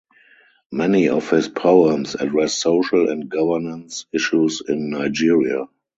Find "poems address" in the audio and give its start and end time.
1.47-2.55